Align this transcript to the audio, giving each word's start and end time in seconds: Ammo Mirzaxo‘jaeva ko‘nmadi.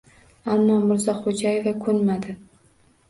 Ammo 0.53 0.77
Mirzaxo‘jaeva 0.93 1.75
ko‘nmadi. 1.87 2.35